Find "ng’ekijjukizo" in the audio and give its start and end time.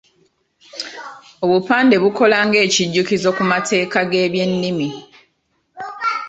2.47-3.29